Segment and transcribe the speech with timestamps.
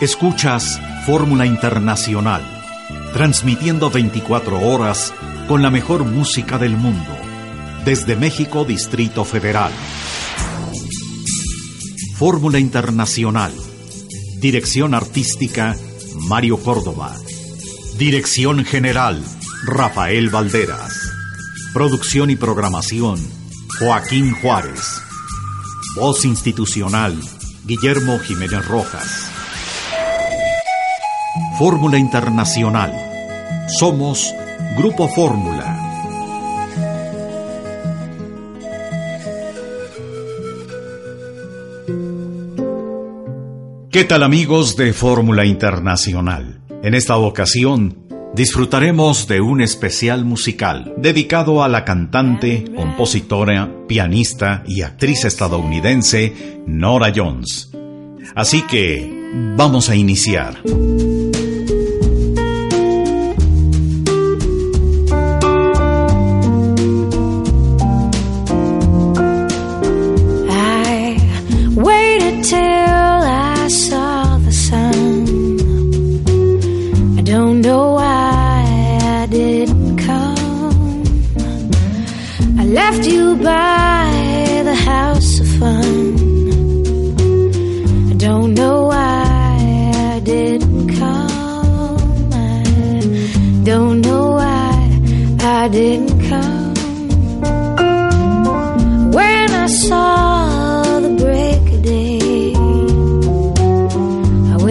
[0.00, 2.42] Escuchas Fórmula Internacional,
[3.12, 5.12] transmitiendo 24 horas
[5.46, 7.16] con la mejor música del mundo,
[7.84, 9.72] desde México, Distrito Federal.
[12.16, 13.52] Fórmula Internacional,
[14.38, 15.76] dirección artística,
[16.28, 17.16] Mario Córdoba.
[17.98, 19.22] Dirección general,
[19.66, 20.98] Rafael Valderas.
[21.74, 23.20] Producción y programación,
[23.78, 25.01] Joaquín Juárez.
[25.94, 27.14] Voz institucional,
[27.66, 29.30] Guillermo Jiménez Rojas.
[31.58, 32.94] Fórmula Internacional.
[33.78, 34.34] Somos
[34.78, 35.78] Grupo Fórmula.
[43.90, 46.62] ¿Qué tal amigos de Fórmula Internacional?
[46.82, 48.01] En esta ocasión
[48.34, 57.12] disfrutaremos de un especial musical dedicado a la cantante, compositora, pianista y actriz estadounidense Nora
[57.14, 57.70] Jones.
[58.34, 59.08] Así que
[59.56, 60.58] vamos a iniciar.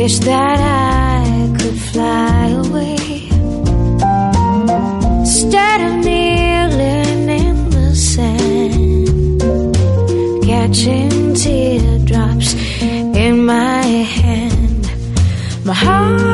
[0.01, 3.29] wish that I could fly away
[5.19, 9.41] instead of kneeling in the sand,
[10.43, 13.83] catching teardrops in my
[14.19, 14.91] hand.
[15.65, 16.30] My heart.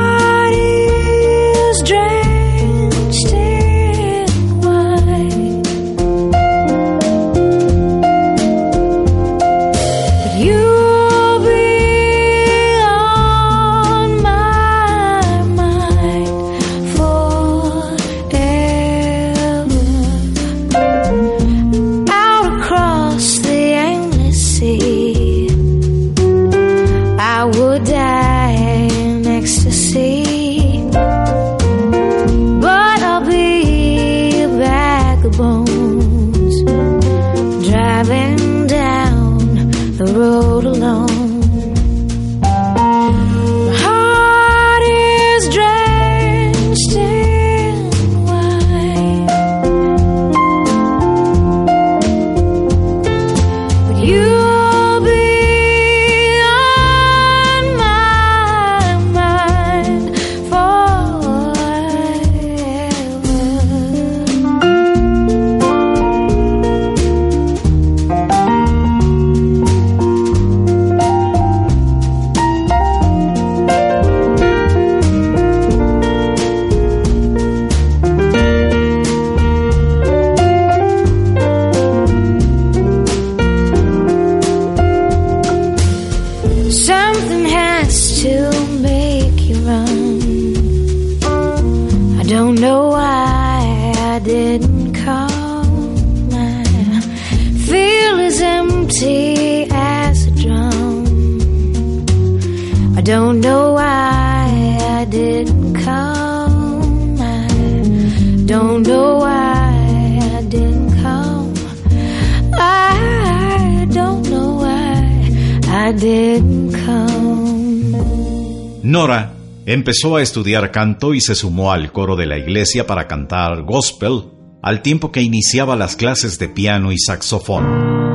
[118.83, 119.33] Nora
[119.65, 124.25] empezó a estudiar canto y se sumó al coro de la iglesia para cantar gospel
[124.61, 128.06] al tiempo que iniciaba las clases de piano y saxofón.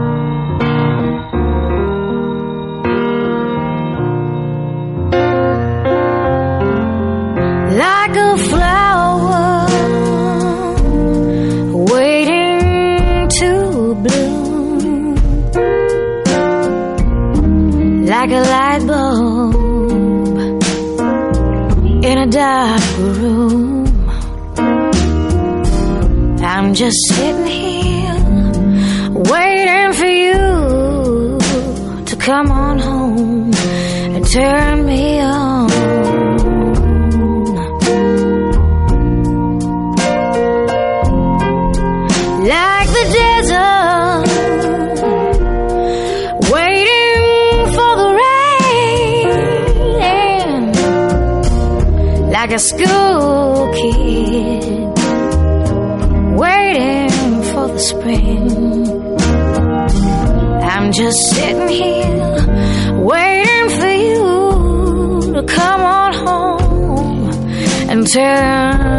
[68.12, 68.91] Turn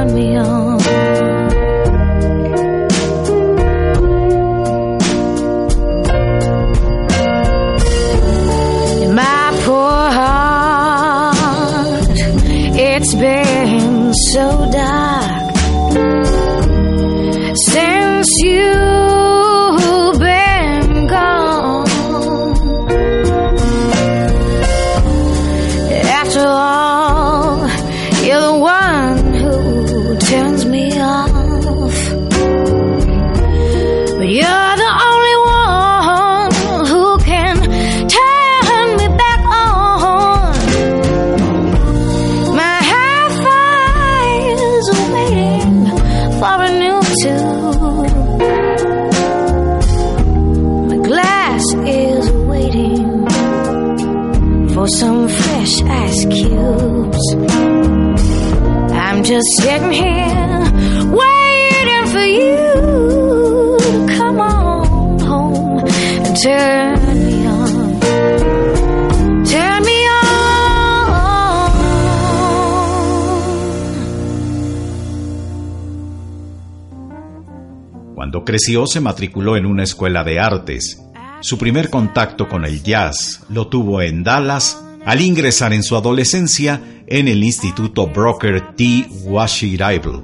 [78.45, 81.01] Creció se matriculó en una escuela de artes.
[81.41, 86.81] Su primer contacto con el jazz lo tuvo en Dallas al ingresar en su adolescencia
[87.07, 89.07] en el Instituto Broker T.
[89.23, 90.23] Washirable.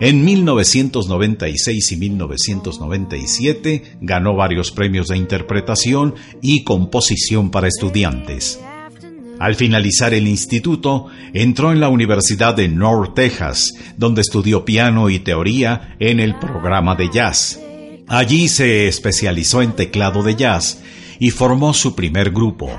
[0.00, 8.58] En 1996 y 1997 ganó varios premios de interpretación y composición para estudiantes.
[9.40, 15.18] Al finalizar el instituto, entró en la Universidad de North Texas, donde estudió piano y
[15.18, 17.58] teoría en el programa de jazz.
[18.06, 20.82] Allí se especializó en teclado de jazz
[21.18, 22.70] y formó su primer grupo.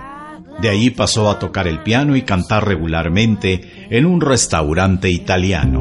[0.61, 5.80] De ahí pasó a tocar el piano y cantar regularmente en un restaurante italiano.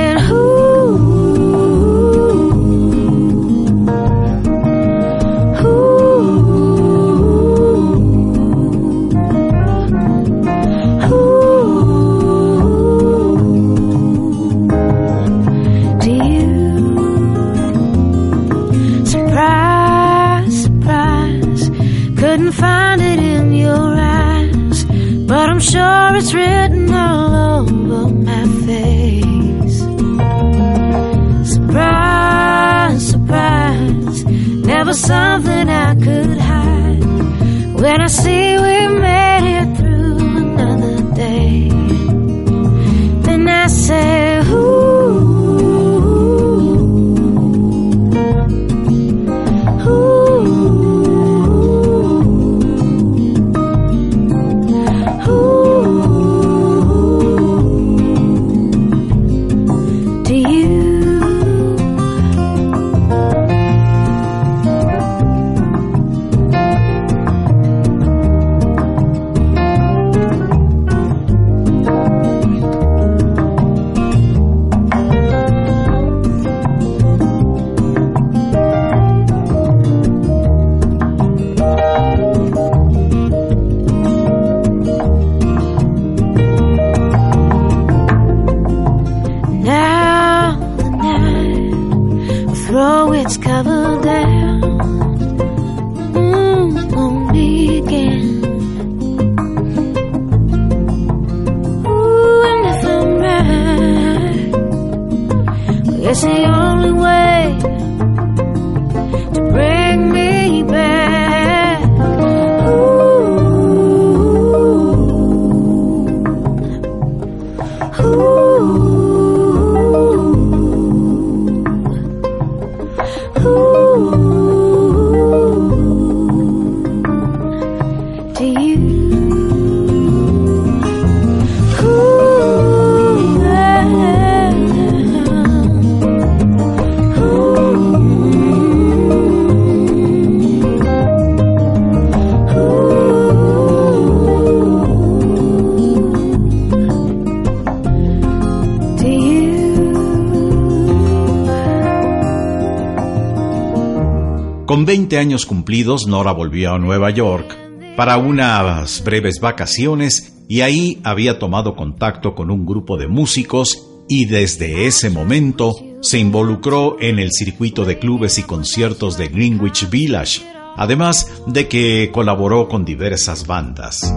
[154.71, 157.57] Con 20 años cumplidos, Nora volvió a Nueva York
[157.97, 164.27] para unas breves vacaciones y ahí había tomado contacto con un grupo de músicos y
[164.27, 170.41] desde ese momento se involucró en el circuito de clubes y conciertos de Greenwich Village,
[170.77, 174.09] además de que colaboró con diversas bandas.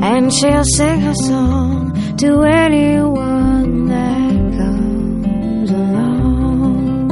[0.00, 7.08] And she'll sing her song to anyone that comes along.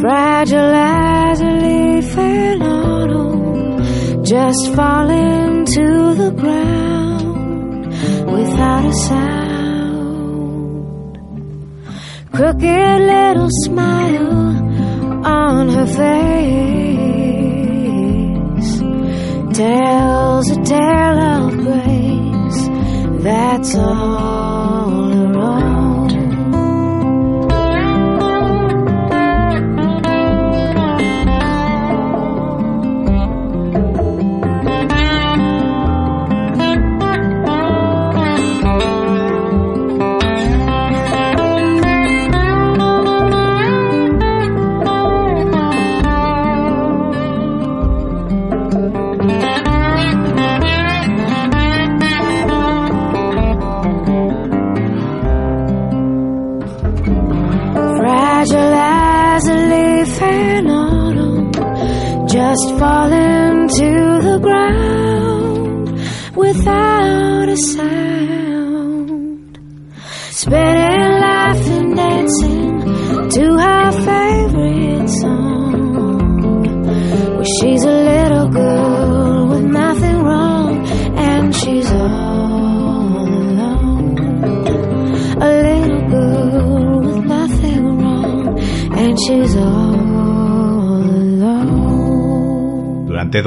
[0.00, 7.86] Fragile as a leaf in autumn, just falling to the ground
[8.30, 9.90] without a sound.
[12.32, 16.69] Crooked little smile on her face
[19.60, 22.60] tells a tale of grace.
[23.22, 24.49] That's all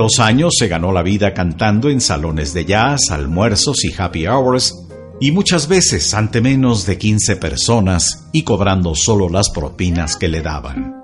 [0.04, 4.76] dos años se ganó la vida cantando en salones de jazz, almuerzos y happy hours,
[5.22, 10.42] y muchas veces ante menos de 15 personas y cobrando solo las propinas que le
[10.42, 11.03] daban.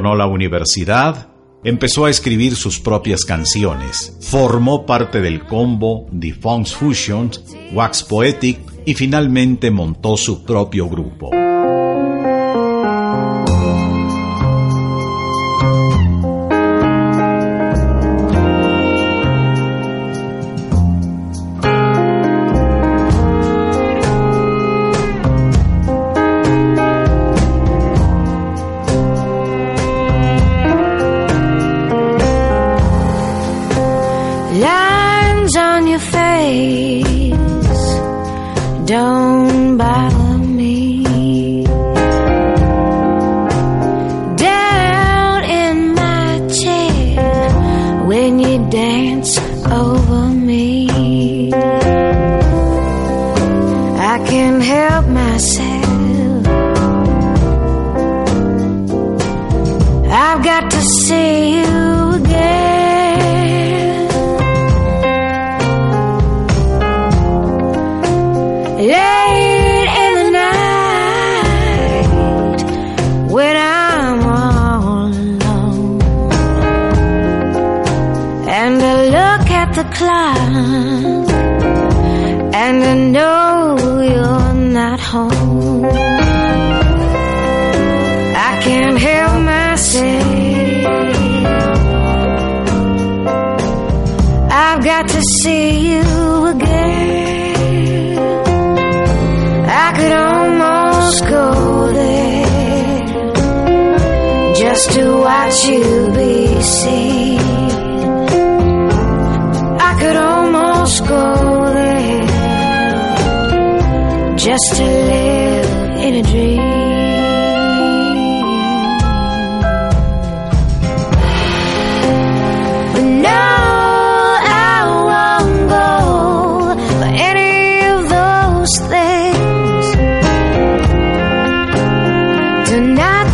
[0.00, 1.28] Abandonó la universidad,
[1.62, 8.60] empezó a escribir sus propias canciones, formó parte del combo The Funks Fusions, Wax Poetic
[8.86, 11.19] y finalmente montó su propio grupo.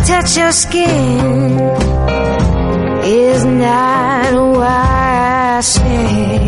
[0.07, 1.59] Touch your skin
[3.03, 6.46] is not why I sing.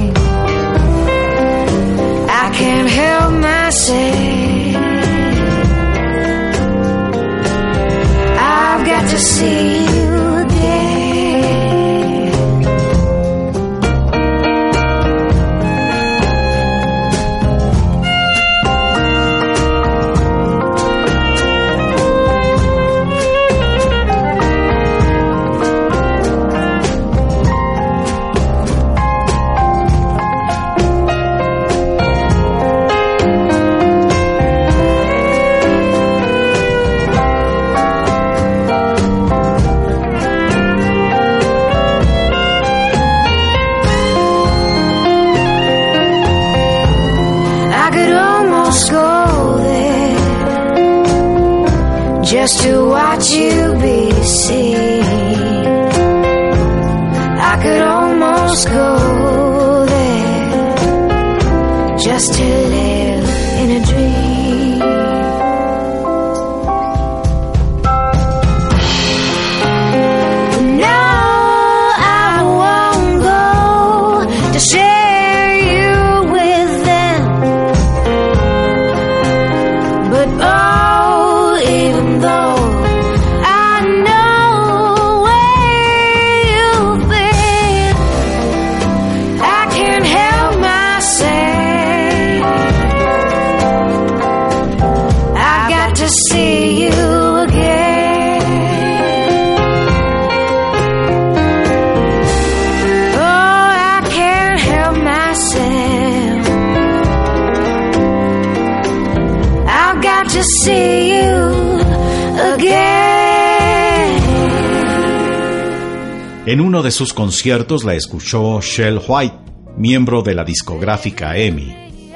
[116.49, 119.35] En uno de sus conciertos la escuchó Shell White,
[119.77, 121.75] miembro de la discográfica EMI.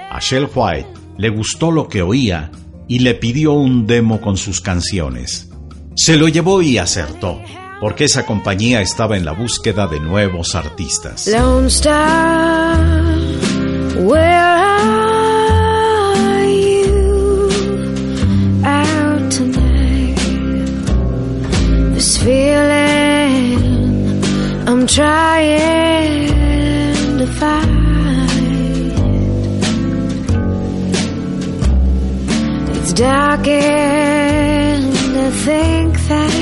[0.09, 2.49] A Shell White le gustó lo que oía
[2.87, 5.51] y le pidió un demo con sus canciones.
[5.95, 7.39] Se lo llevó y acertó,
[7.79, 11.27] porque esa compañía estaba en la búsqueda de nuevos artistas.
[24.93, 26.27] Trying
[27.17, 27.71] to find.
[32.77, 36.33] It's dark and I think that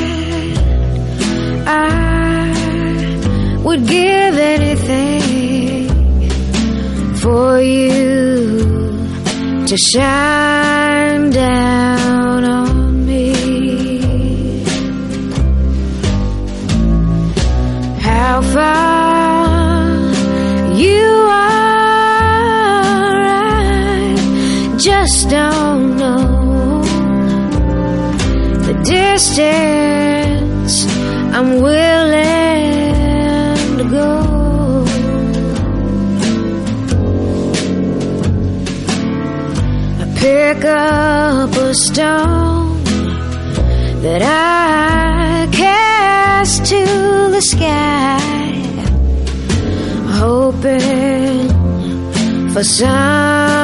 [1.66, 5.88] I would give anything
[7.24, 8.12] for you
[9.66, 12.71] to shine down on
[18.42, 19.86] How far
[20.74, 22.42] you are,
[23.22, 26.82] I just don't know
[28.66, 29.66] the distance
[31.36, 32.18] I'm willing
[33.78, 34.12] to go.
[40.00, 42.84] I pick up a stone
[44.02, 44.81] that I
[52.54, 53.61] 发香。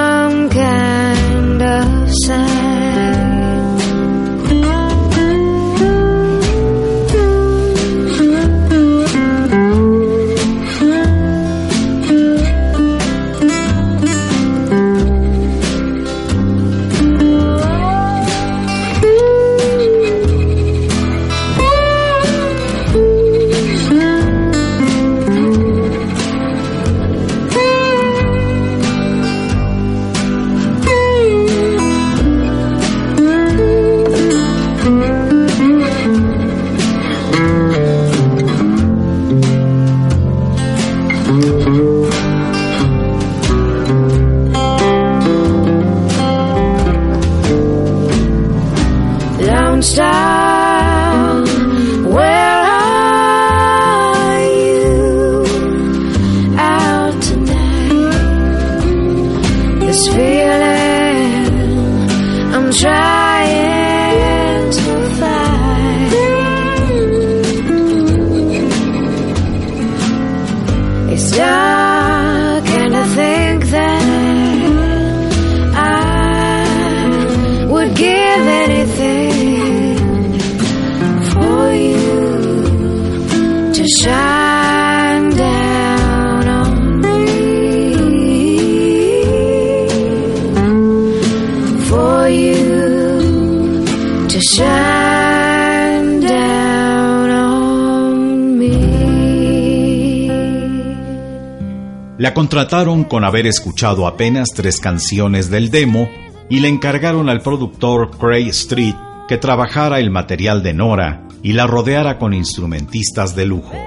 [102.18, 106.10] La contrataron con haber escuchado apenas tres canciones del demo
[106.50, 108.96] y le encargaron al productor Craig Street
[109.28, 113.78] que trabajara el material de Nora y la rodeara con instrumentistas de lujo.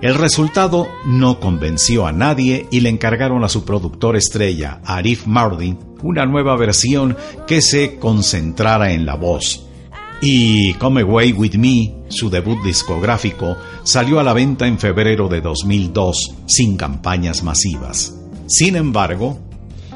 [0.00, 5.78] El resultado no convenció a nadie y le encargaron a su productor estrella, Arif Mardin,
[6.02, 9.68] una nueva versión que se concentrara en la voz.
[10.24, 15.40] Y Come Away With Me, su debut discográfico, salió a la venta en febrero de
[15.40, 18.16] 2002 sin campañas masivas.
[18.46, 19.40] Sin embargo,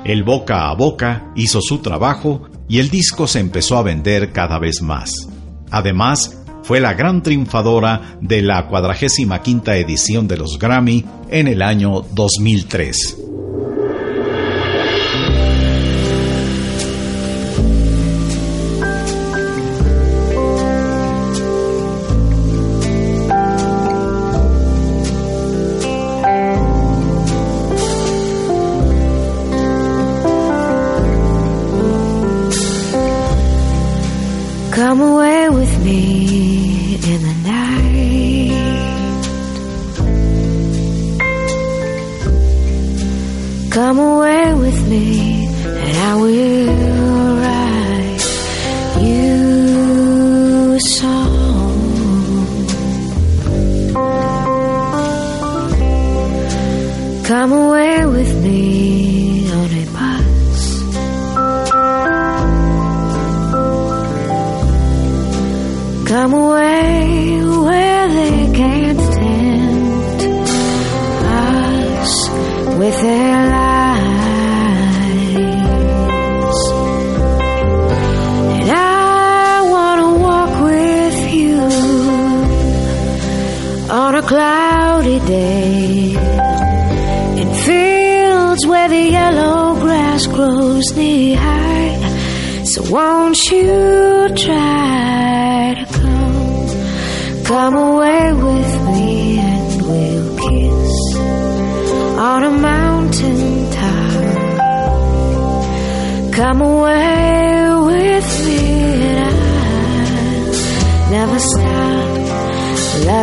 [0.04, 4.58] el boca a boca hizo su trabajo y el disco se empezó a vender cada
[4.58, 5.28] vez más.
[5.70, 12.00] Además, fue la gran triunfadora de la 45 edición de los Grammy en el año
[12.00, 13.18] 2003.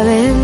[0.06, 0.43] I'll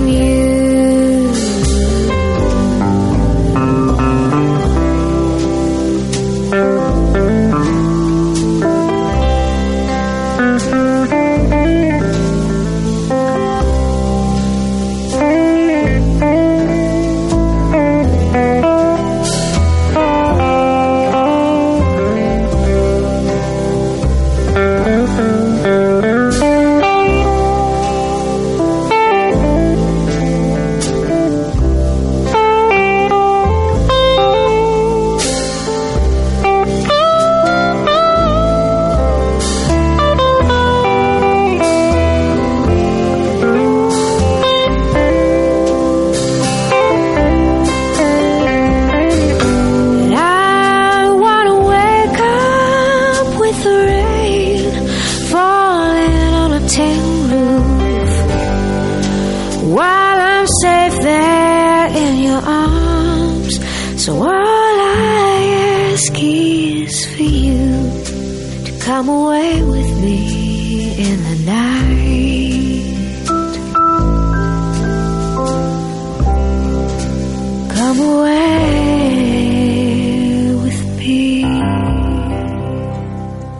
[63.99, 67.91] So all I ask is for you
[68.63, 72.85] to come away with me in the night.
[77.75, 79.35] Come away
[80.63, 81.43] with me.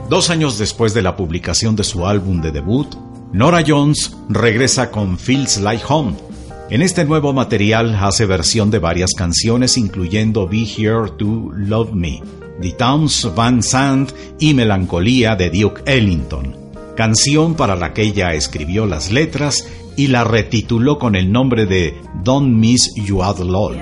[0.07, 2.87] Dos años después de la publicación de su álbum de debut,
[3.33, 6.28] Nora Jones regresa con Feels Like Home
[6.71, 12.21] en este nuevo material hace versión de varias canciones incluyendo Be Here to Love Me,
[12.61, 16.55] The Towns Van Sant y Melancolía de Duke Ellington,
[16.95, 21.99] canción para la que ella escribió las letras y la retituló con el nombre de
[22.23, 23.77] Don't Miss You Out Loud.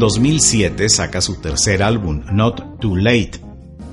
[0.00, 3.32] 2007 saca su tercer álbum, Not Too Late.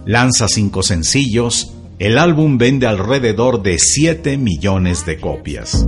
[0.05, 1.73] Lanza cinco sencillos.
[1.99, 5.85] El álbum vende alrededor de 7 millones de copias.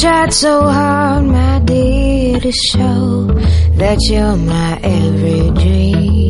[0.00, 2.38] Tried so hard, my dear,
[2.70, 3.26] show
[3.78, 6.27] that you're my every dream.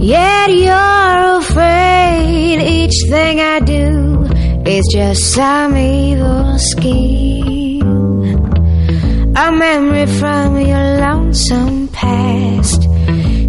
[0.00, 4.24] Yet you're afraid each thing I do
[4.64, 7.82] is just some evil scheme.
[9.36, 12.88] A memory from your lonesome past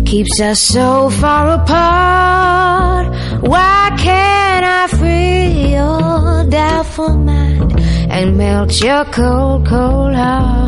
[0.05, 3.15] keeps us so far apart.
[3.41, 7.79] Why can't I free your doubtful mind
[8.11, 10.60] and melt your cold, cold heart?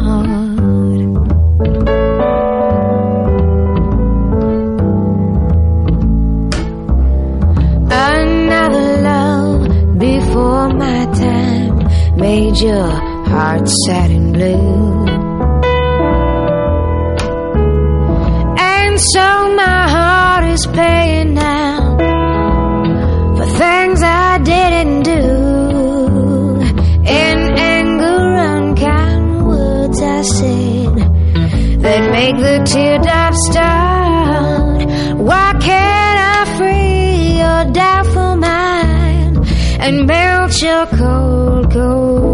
[12.24, 12.90] Made your
[13.32, 15.06] heart sad and blue.
[18.58, 19.28] And so
[19.64, 21.98] my heart is paying now
[23.36, 25.26] for things I didn't do.
[27.24, 27.40] In
[27.76, 28.22] anger,
[28.54, 30.96] unkind words I said
[31.84, 34.80] that make the teardrops start.
[35.30, 39.36] Why can't I free your doubtful mind
[39.84, 41.33] and melt your cold,
[41.74, 42.33] go.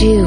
[0.00, 0.21] You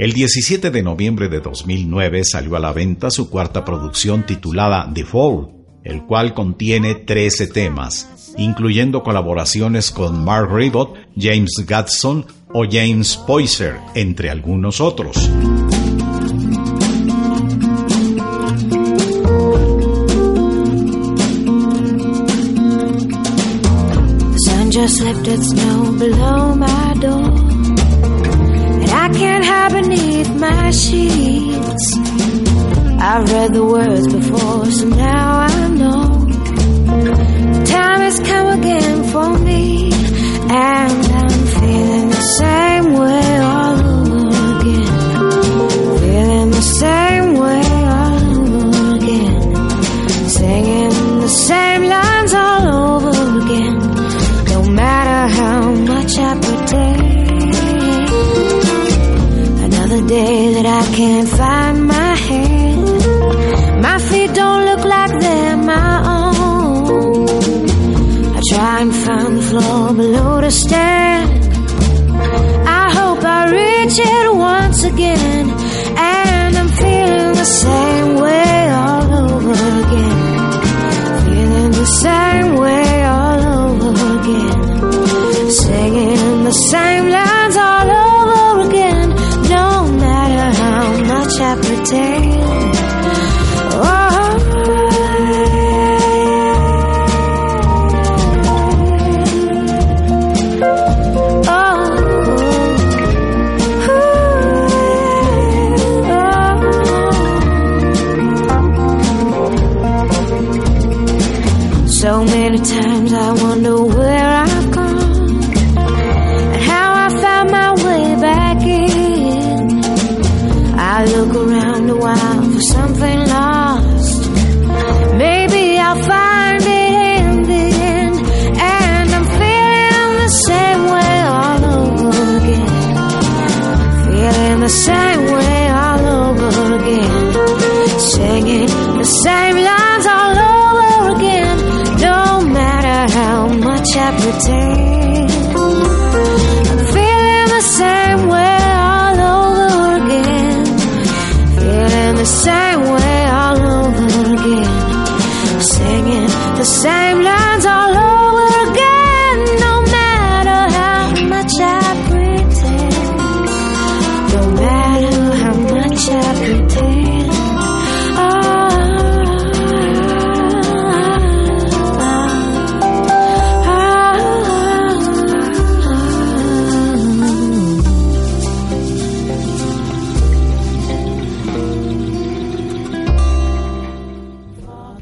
[0.00, 5.04] El 17 de noviembre de 2009 salió a la venta su cuarta producción titulada The
[5.04, 5.50] Fall,
[5.84, 13.76] el cual contiene 13 temas, incluyendo colaboraciones con Mark Ribot, James Gadson o James Poyser,
[13.94, 15.28] entre algunos otros.
[29.18, 31.96] Can't hide beneath my sheets.
[33.02, 36.04] I've read the words before, so now I know.
[37.64, 39.90] Time has come again for me.
[40.52, 41.99] And I'm feeling
[60.62, 63.80] that I can't find my head.
[63.80, 67.28] My feet don't look like they're my own.
[68.36, 71.28] I try and find the floor below to stand.
[72.82, 75.59] I hope I reach it once again.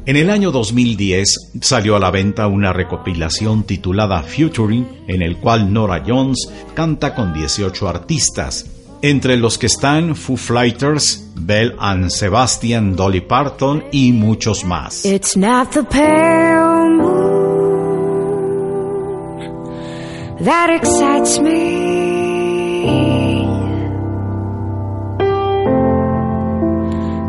[0.09, 5.71] En el año 2010 salió a la venta una recopilación titulada Futuring, en el cual
[5.71, 8.65] Nora Jones canta con 18 artistas,
[9.03, 15.05] entre los que están Foo Fighters, Bell and Sebastian, Dolly Parton y muchos más.
[15.05, 17.59] It's not the pale moon
[20.43, 21.69] that excites me.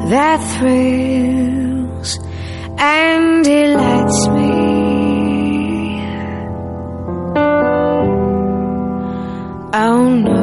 [0.09, 1.21] That thrills
[2.81, 4.51] and delights me.
[9.73, 10.43] Oh no,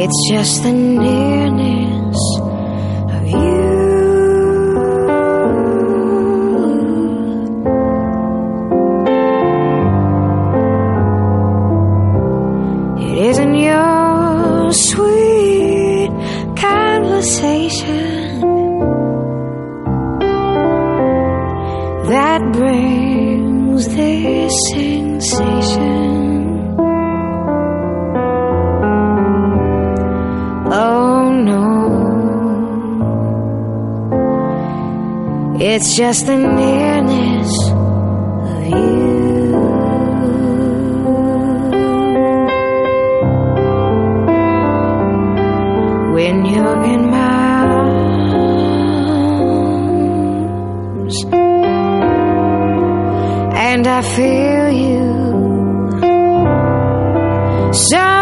[0.00, 1.73] it's just the nearness
[30.76, 31.64] Oh no,
[35.60, 37.50] it's just the nearness
[38.50, 39.14] of you.
[46.14, 47.64] when you're in my
[50.94, 51.24] arms
[53.56, 55.23] and I feel you
[57.74, 58.13] Shine.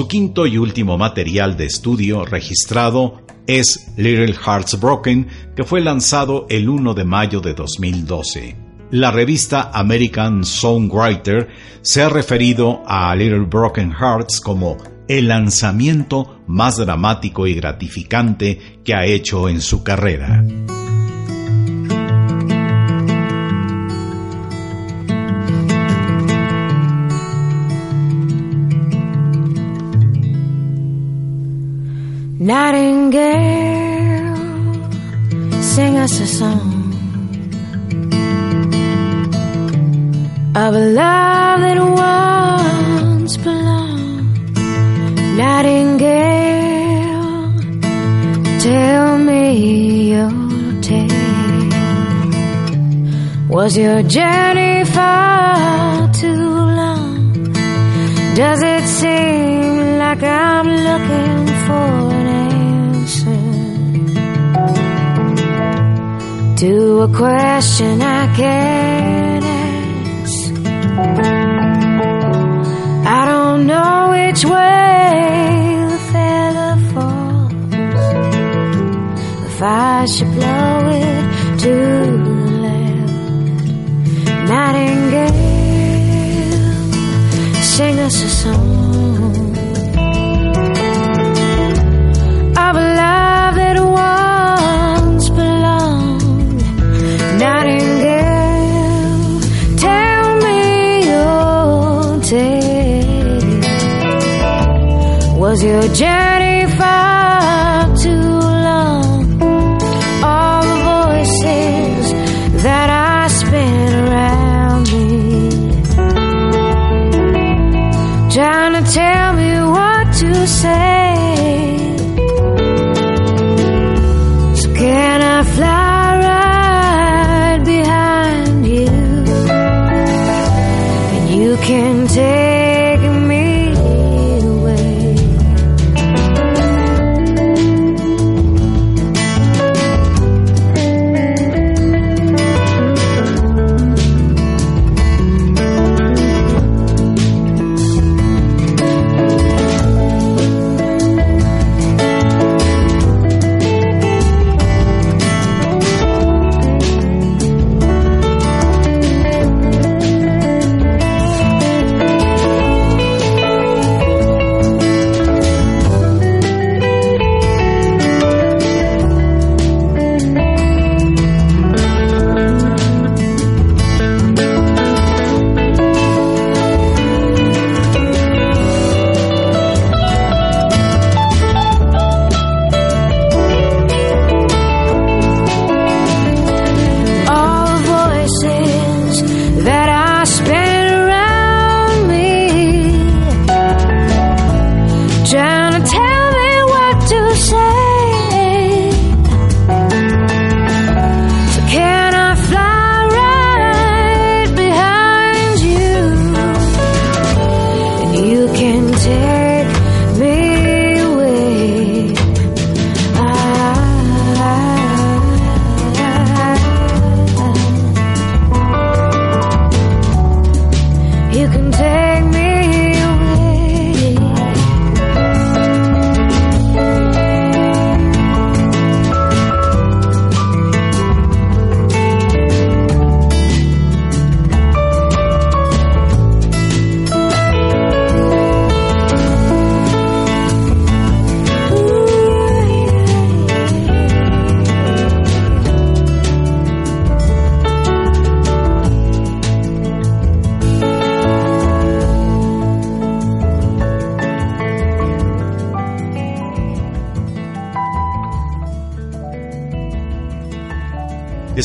[0.00, 6.46] Su quinto y último material de estudio registrado es Little Hearts Broken, que fue lanzado
[6.48, 8.56] el 1 de mayo de 2012.
[8.92, 11.50] La revista American Songwriter
[11.82, 18.94] se ha referido a Little Broken Hearts como el lanzamiento más dramático y gratificante que
[18.94, 20.42] ha hecho en su carrera.
[32.42, 33.20] Nightingale,
[35.60, 36.72] sing us a song
[40.56, 41.78] of a love that
[43.20, 44.56] once belonged.
[45.36, 46.00] Nightingale,
[48.60, 50.30] tell me your
[50.80, 51.68] tale.
[53.50, 56.42] Was your journey far too
[56.80, 57.52] long?
[58.34, 62.09] Does it seem like I'm looking for
[66.60, 70.52] to a question I can't ask?
[73.18, 77.52] I don't know which way the feather falls.
[79.46, 81.24] If I should blow it
[81.64, 81.74] to
[82.26, 82.36] the
[82.66, 83.68] left,
[84.50, 85.32] Nightingale,
[87.62, 89.09] sing us a song
[105.50, 106.39] Was your journey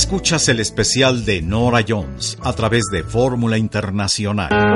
[0.06, 4.75] Escuchas el especial de Nora Jones a través de Fórmula Internacional.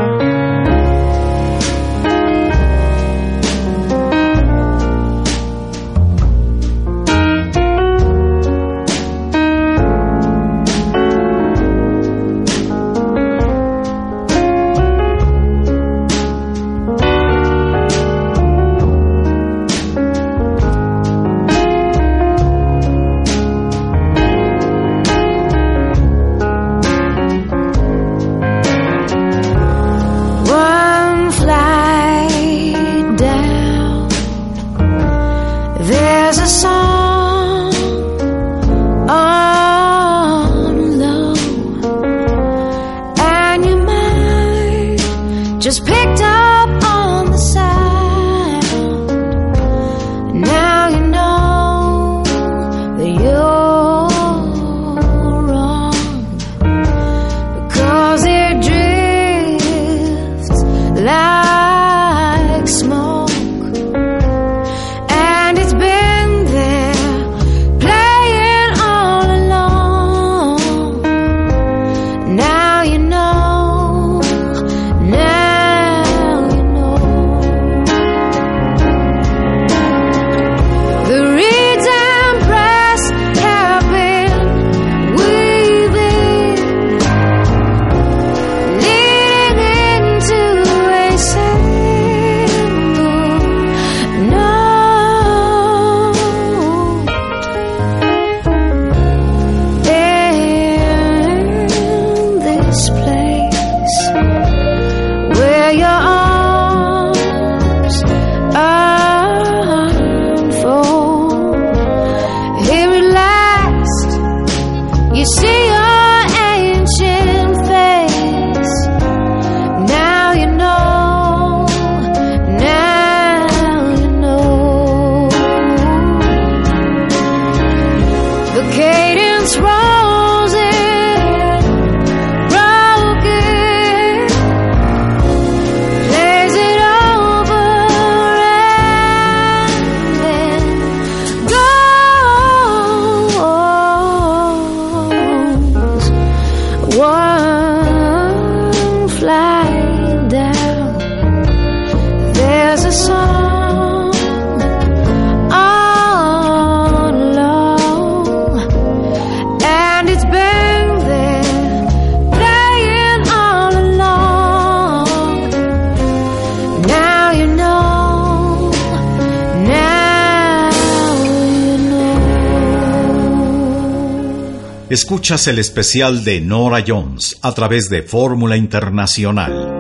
[174.90, 179.79] Escuchas el especial de Nora Jones a través de Fórmula Internacional.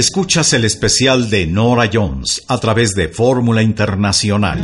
[0.00, 4.60] Escuchas el especial de Nora Jones a través de Fórmula Internacional.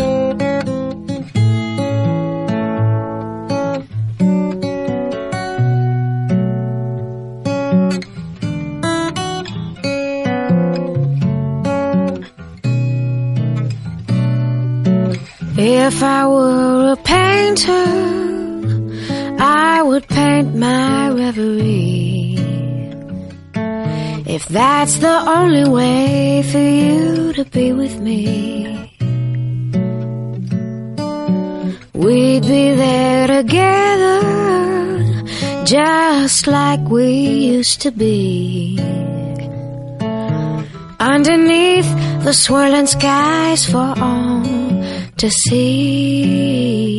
[15.59, 16.25] If I
[25.47, 28.91] only way for you to be with me,
[31.95, 34.23] we'd be there together,
[35.65, 37.09] just like we
[37.55, 38.77] used to be.
[40.99, 41.91] Underneath
[42.25, 44.43] the swirling skies for all
[45.17, 46.99] to see.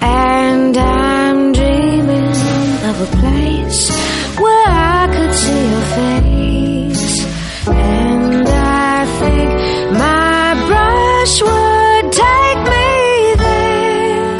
[0.00, 2.38] And I'm dreaming
[2.90, 3.80] of a place
[4.42, 6.17] where I could see your face.
[11.28, 14.38] Brush would take me there.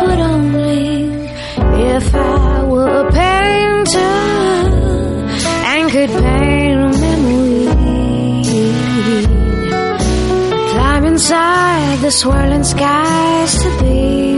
[0.00, 1.14] But only
[1.94, 3.98] if I were a painter
[5.72, 7.66] and could paint a memory.
[10.70, 14.29] Climb inside the swirling skies to be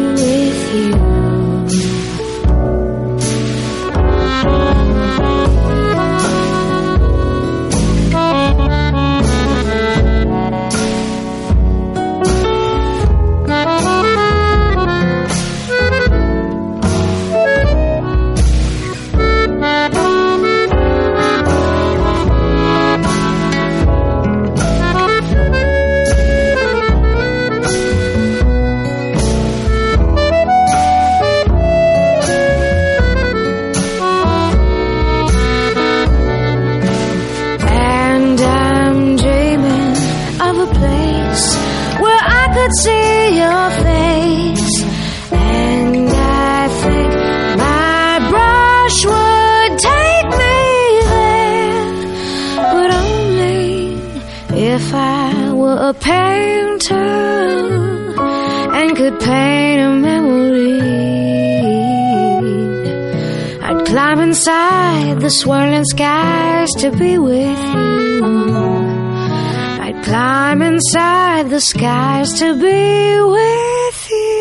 [56.03, 57.13] painter
[58.79, 60.81] and could paint a memory.
[63.67, 68.25] I'd climb inside the swirling skies to be with you.
[69.87, 74.33] I'd climb inside the skies to be with you.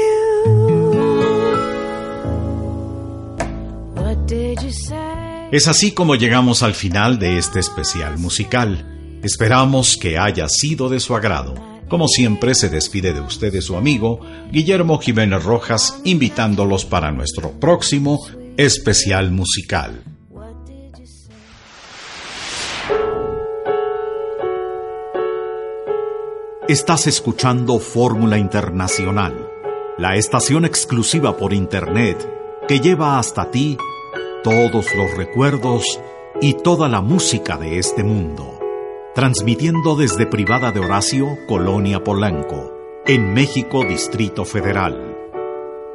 [4.32, 5.49] You say?
[5.51, 8.90] Es así como llegamos al final de este especial musical.
[9.24, 11.53] Esperamos que haya sido de su agrado.
[11.88, 14.19] Como siempre, se despide de ustedes su amigo
[14.51, 18.19] Guillermo Jiménez Rojas, invitándolos para nuestro próximo
[18.57, 20.03] especial musical.
[26.67, 29.49] Estás escuchando Fórmula Internacional,
[29.97, 32.28] la estación exclusiva por Internet
[32.67, 33.78] que lleva hasta ti
[34.43, 35.99] todos los recuerdos
[36.39, 38.61] y toda la música de este mundo.
[39.14, 42.72] Transmitiendo desde Privada de Horacio, Colonia Polanco,
[43.05, 45.18] en México, Distrito Federal.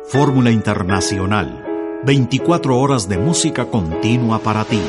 [0.07, 1.64] Fórmula Internacional,
[2.05, 4.83] 24 horas de música continua para ti.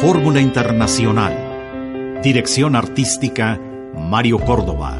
[0.00, 2.20] Fórmula Internacional.
[2.24, 3.60] Dirección artística,
[3.94, 4.98] Mario Córdoba.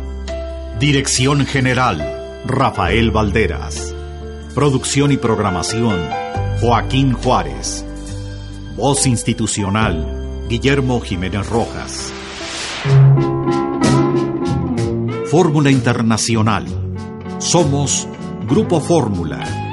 [0.78, 3.93] Dirección general, Rafael Valderas.
[4.55, 5.99] Producción y programación,
[6.61, 7.84] Joaquín Juárez.
[8.76, 12.12] Voz institucional, Guillermo Jiménez Rojas.
[15.30, 16.64] Fórmula Internacional.
[17.38, 18.08] Somos
[18.48, 19.69] Grupo Fórmula.